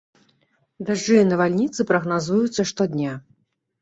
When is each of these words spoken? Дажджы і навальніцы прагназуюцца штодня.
Дажджы 0.87 1.19
і 1.25 1.29
навальніцы 1.33 1.87
прагназуюцца 1.91 2.61
штодня. 2.73 3.11